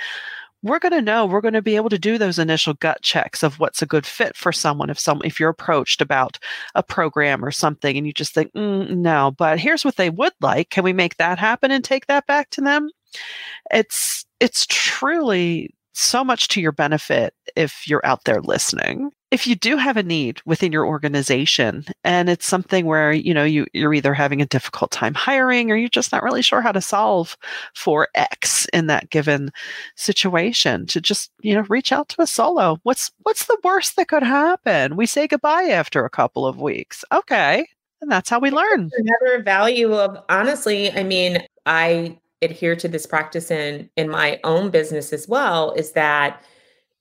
we're 0.62 0.78
going 0.78 0.92
to 0.92 1.02
know 1.02 1.26
we're 1.26 1.40
going 1.40 1.54
to 1.54 1.62
be 1.62 1.76
able 1.76 1.88
to 1.88 1.98
do 1.98 2.18
those 2.18 2.38
initial 2.38 2.74
gut 2.74 3.00
checks 3.02 3.42
of 3.42 3.58
what's 3.58 3.82
a 3.82 3.86
good 3.86 4.04
fit 4.04 4.36
for 4.36 4.52
someone 4.52 4.90
if 4.90 4.98
some 4.98 5.20
if 5.24 5.38
you're 5.38 5.48
approached 5.48 6.00
about 6.00 6.38
a 6.74 6.82
program 6.82 7.44
or 7.44 7.50
something 7.50 7.96
and 7.96 8.06
you 8.06 8.12
just 8.12 8.34
think 8.34 8.52
mm, 8.52 8.88
no 8.96 9.32
but 9.36 9.58
here's 9.58 9.84
what 9.84 9.96
they 9.96 10.10
would 10.10 10.32
like. 10.40 10.70
Can 10.70 10.84
we 10.84 10.92
make 10.92 11.16
that 11.16 11.38
happen 11.38 11.70
and 11.70 11.84
take 11.84 12.06
that 12.06 12.26
back 12.26 12.50
to 12.50 12.60
them? 12.60 12.90
It's 13.70 14.26
it's 14.40 14.66
truly 14.68 15.74
so 15.92 16.22
much 16.22 16.48
to 16.48 16.60
your 16.60 16.72
benefit 16.72 17.34
if 17.56 17.88
you're 17.88 18.04
out 18.06 18.24
there 18.24 18.40
listening 18.40 19.10
if 19.30 19.46
you 19.46 19.54
do 19.54 19.76
have 19.76 19.96
a 19.96 20.02
need 20.02 20.40
within 20.46 20.72
your 20.72 20.86
organization 20.86 21.84
and 22.02 22.28
it's 22.28 22.46
something 22.46 22.86
where 22.86 23.12
you 23.12 23.34
know 23.34 23.44
you, 23.44 23.66
you're 23.72 23.94
either 23.94 24.14
having 24.14 24.40
a 24.40 24.46
difficult 24.46 24.90
time 24.90 25.14
hiring 25.14 25.70
or 25.70 25.76
you're 25.76 25.88
just 25.88 26.12
not 26.12 26.22
really 26.22 26.42
sure 26.42 26.60
how 26.60 26.72
to 26.72 26.80
solve 26.80 27.36
for 27.74 28.08
x 28.14 28.66
in 28.72 28.86
that 28.86 29.10
given 29.10 29.50
situation 29.96 30.86
to 30.86 31.00
just 31.00 31.30
you 31.40 31.54
know 31.54 31.64
reach 31.68 31.92
out 31.92 32.08
to 32.08 32.22
a 32.22 32.26
solo. 32.26 32.78
What's 32.82 33.10
what's 33.22 33.46
the 33.46 33.58
worst 33.62 33.96
that 33.96 34.08
could 34.08 34.22
happen? 34.22 34.96
We 34.96 35.06
say 35.06 35.26
goodbye 35.26 35.64
after 35.70 36.04
a 36.04 36.10
couple 36.10 36.46
of 36.46 36.60
weeks. 36.60 37.04
Okay. 37.12 37.66
And 38.00 38.10
that's 38.10 38.30
how 38.30 38.38
we 38.38 38.50
learn. 38.50 38.90
another 38.96 39.42
value 39.42 39.92
of 39.92 40.22
honestly 40.28 40.92
i 40.92 41.02
mean 41.02 41.42
i 41.66 42.16
adhere 42.42 42.76
to 42.76 42.86
this 42.86 43.06
practice 43.06 43.50
in 43.50 43.90
in 43.96 44.08
my 44.08 44.38
own 44.44 44.70
business 44.70 45.12
as 45.12 45.26
well 45.26 45.72
is 45.72 45.92
that 45.92 46.42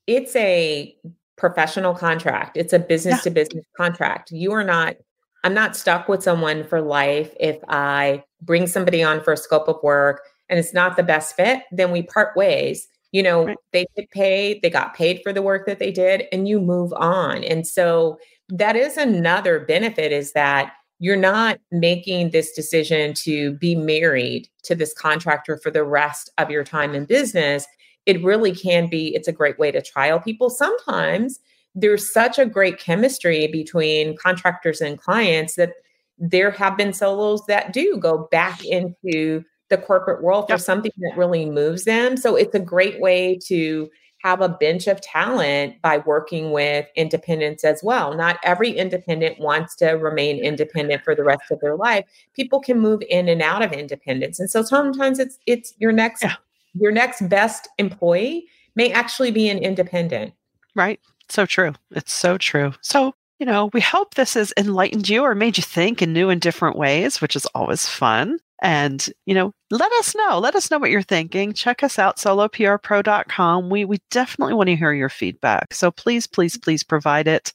it's 0.08 0.36
a 0.36 0.98
professional 1.38 1.93
contract. 1.93 2.58
It's 2.58 2.73
a 2.73 2.80
business 2.80 3.23
to 3.23 3.30
business 3.30 3.65
contract. 3.76 4.32
You 4.32 4.52
are 4.54 4.63
not, 4.63 4.95
I'm 5.43 5.54
not 5.54 5.76
stuck 5.76 6.10
with 6.10 6.23
someone 6.23 6.63
for 6.63 6.82
life. 6.82 7.34
If 7.39 7.58
I 7.69 8.23
bring 8.41 8.67
somebody 8.67 9.04
on 9.04 9.21
for 9.21 9.34
a 9.34 9.38
scope 9.38 9.67
of 9.67 9.82
work 9.84 10.21
and 10.50 10.60
it's 10.60 10.73
not 10.73 10.97
the 10.97 11.04
best 11.04 11.36
fit, 11.36 11.63
then 11.71 11.91
we 11.91 12.04
part 12.04 12.36
ways. 12.36 12.88
You 13.12 13.23
know, 13.23 13.45
right. 13.45 13.58
they 13.71 13.86
get 13.95 14.12
paid, 14.12 14.62
they 14.62 14.69
got 14.69 14.95
paid 14.95 15.21
for 15.23 15.32
the 15.32 15.41
work 15.41 15.65
that 15.65 15.80
they 15.80 15.91
did, 15.91 16.26
and 16.34 16.47
you 16.47 16.60
move 16.60 16.91
on. 16.93 17.43
And 17.43 17.65
so 17.65 18.17
that 18.50 18.76
is 18.76 18.97
another 18.97 19.62
benefit 19.62 20.12
is 20.12 20.34
that 20.34 20.73
you're 21.00 21.15
not 21.15 21.60
making 21.71 22.32
this 22.32 22.52
decision 22.52 23.13
to 23.13 23.54
be 23.54 23.76
married 23.76 24.50
to 24.63 24.76
this 24.76 24.93
contractor 24.93 25.58
for 25.58 25.69
the 25.71 25.84
rest 25.84 26.32
of 26.38 26.50
your 26.50 26.63
time 26.63 26.95
in 26.95 27.06
business 27.06 27.65
it 28.08 28.24
really 28.24 28.56
can 28.56 28.88
be 28.88 29.13
it's 29.13 29.28
a 29.28 29.34
great 29.34 29.60
way 29.60 29.70
to 29.70 29.82
trial 29.82 30.20
people 30.20 30.50
sometimes 30.50 31.39
there's 31.76 32.12
such 32.12 32.39
a 32.39 32.46
great 32.46 32.80
chemistry 32.80 33.46
between 33.48 34.17
contractors 34.17 34.82
and 34.82 35.00
clients 35.00 35.56
that 35.56 35.74
there 36.17 36.50
have 36.50 36.76
been 36.76 36.93
solos 36.93 37.46
that 37.48 37.72
do 37.72 37.98
go 37.98 38.28
back 38.32 38.65
into 38.65 39.43
the 39.70 39.78
corporate 39.78 40.24
world 40.24 40.46
yep. 40.50 40.58
for 40.58 40.63
something 40.63 40.91
that 40.98 41.17
really 41.17 41.46
moves 41.46 41.84
them 41.84 42.17
so 42.17 42.36
it's 42.36 42.56
a 42.56 42.60
great 42.60 43.00
way 43.00 43.38
to 43.46 43.88
have 44.24 44.41
a 44.41 44.50
bench 44.50 44.88
of 44.88 45.00
talent 45.00 45.80
by 45.84 46.00
working 46.00 46.52
with 46.52 46.88
independents 46.96 47.63
as 47.63 47.82
well. 47.84 48.15
Not 48.15 48.39
every 48.43 48.72
independent 48.72 49.39
wants 49.39 49.76
to 49.76 49.91
remain 49.91 50.43
independent 50.43 51.04
for 51.04 51.13
the 51.13 51.24
rest 51.24 51.52
of 51.52 51.60
their 51.60 51.76
life. 51.76 52.04
People 52.34 52.60
can 52.60 52.80
move 52.80 53.04
in 53.10 53.30
and 53.30 53.43
out 53.43 53.62
of 53.62 53.72
independence. 53.72 54.39
And 54.39 54.50
so 54.50 54.63
sometimes 54.63 55.20
it's 55.20 55.38
it's 55.46 55.76
your 55.78 55.91
next 55.91 56.24
yeah 56.24 56.36
your 56.80 56.92
next 56.92 57.28
best 57.30 57.68
employee 57.78 58.48
may 58.76 58.92
actually 58.92 59.32
be 59.32 59.50
an 59.50 59.58
independent. 59.58 60.34
Right. 60.76 61.00
So 61.30 61.46
true. 61.46 61.74
It's 61.92 62.13
so 62.13 62.38
true. 62.38 62.74
So, 62.82 63.13
you 63.40 63.46
know, 63.46 63.70
we 63.74 63.82
hope 63.82 64.13
this 64.13 64.36
has 64.36 64.54
enlightened 64.58 65.10
you 65.10 65.24
or 65.24 65.36
made 65.36 65.58
you 65.58 65.63
think 65.63 66.02
in 66.02 66.13
new 66.13 66.30
and 66.30 66.40
different 66.40 66.78
ways, 66.78 67.22
which 67.22 67.36
is 67.36 67.46
always 67.48 67.88
fun. 67.88 68.40
And, 68.63 69.08
you 69.26 69.36
know, 69.36 69.52
let 69.70 69.92
us 69.94 70.16
know. 70.16 70.40
Let 70.40 70.56
us 70.56 70.72
know 70.72 70.80
what 70.80 70.90
you're 70.90 71.04
thinking. 71.04 71.54
Check 71.54 71.84
us 71.84 72.00
out, 72.00 72.18
soloprpro.com. 72.18 73.70
We, 73.70 73.86
we 73.86 74.00
definitely 74.10 74.56
want 74.56 74.68
to 74.70 74.76
hear 74.76 74.94
your 74.94 75.10
feedback. 75.10 75.74
So 75.74 75.92
please, 75.92 76.26
please, 76.26 76.58
please 76.58 76.82
provide 76.82 77.28
it. 77.28 77.54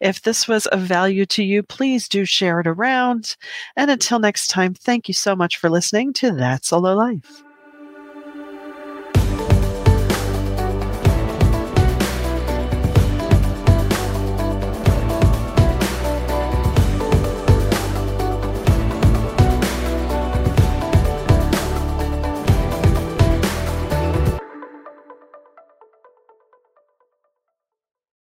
If 0.00 0.22
this 0.22 0.46
was 0.46 0.66
of 0.66 0.80
value 0.80 1.24
to 1.26 1.42
you, 1.42 1.62
please 1.62 2.06
do 2.06 2.26
share 2.26 2.60
it 2.60 2.66
around. 2.66 3.36
And 3.76 3.90
until 3.90 4.18
next 4.18 4.48
time, 4.48 4.74
thank 4.74 5.08
you 5.08 5.14
so 5.14 5.34
much 5.34 5.56
for 5.56 5.70
listening 5.70 6.12
to 6.14 6.32
That 6.32 6.66
Solo 6.66 6.94
Life. 6.94 7.42